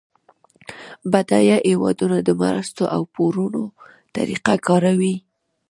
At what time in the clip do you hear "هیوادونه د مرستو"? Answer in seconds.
1.69-2.83